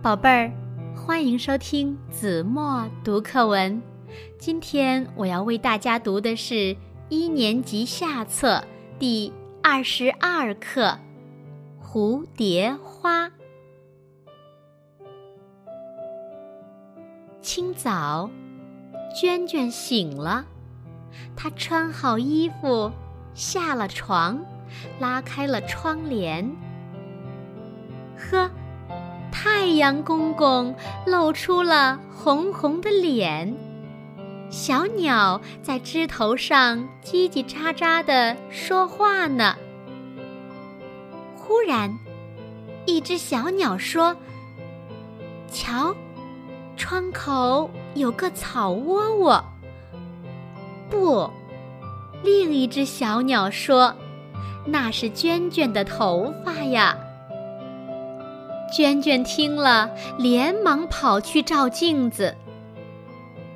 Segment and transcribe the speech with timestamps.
[0.00, 0.52] 宝贝儿，
[0.94, 3.82] 欢迎收听子墨读课文。
[4.38, 6.76] 今天我要为大家读的是
[7.08, 8.62] 一年级下册
[8.96, 10.96] 第二十二课
[11.84, 13.26] 《蝴蝶花》。
[17.42, 18.30] 清早，
[19.20, 20.46] 娟娟醒了，
[21.34, 22.92] 她穿好衣服，
[23.34, 24.40] 下了床，
[25.00, 26.48] 拉开了窗帘。
[28.16, 28.48] 呵。
[29.78, 30.74] 太阳公公
[31.06, 33.56] 露出了红红的脸，
[34.50, 39.54] 小鸟在枝头上叽叽喳喳地说话呢。
[41.36, 41.96] 忽然，
[42.86, 44.16] 一只小鸟说
[45.46, 45.94] ：“瞧，
[46.76, 49.44] 窗口有个草窝窝。”
[50.90, 51.30] 不，
[52.24, 53.94] 另一只小鸟说
[54.66, 56.98] ：“那是娟娟的头发呀。”
[58.72, 62.34] 娟娟听了，连忙跑去照镜子。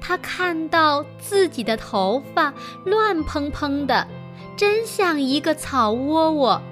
[0.00, 2.52] 她看到自己的头发
[2.84, 4.06] 乱蓬蓬的，
[4.56, 6.62] 真像一个草窝窝，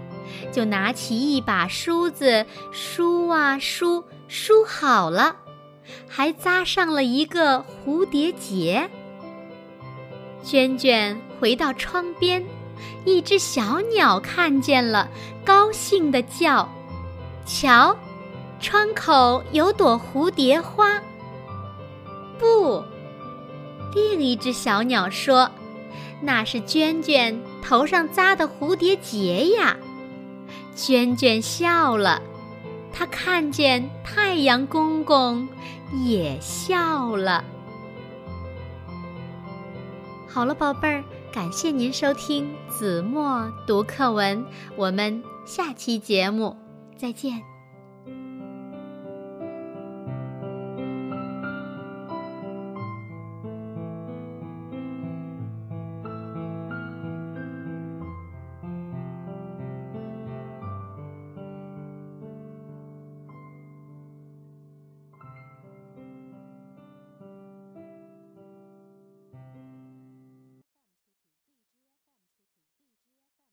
[0.51, 5.37] 就拿起一把梳子梳啊梳，梳好了，
[6.09, 8.91] 还扎上了一个蝴蝶结。
[10.43, 12.45] 娟娟回到窗边，
[13.05, 15.09] 一只小鸟看见了，
[15.45, 16.69] 高兴地叫
[17.47, 17.97] ：“瞧！”
[18.61, 21.01] 窗口有朵蝴蝶花。
[22.39, 22.83] 不，
[23.95, 25.51] 另一只小鸟说
[26.23, 29.77] ：“那是娟娟头上扎的蝴蝶结呀。”
[30.77, 32.23] 娟娟笑了，
[32.93, 35.49] 她看见太阳公公
[35.93, 37.45] 也笑了。
[40.27, 44.45] 好了，宝贝儿，感谢您收听子墨读课文，
[44.77, 46.57] 我们下期节目
[46.97, 47.43] 再见。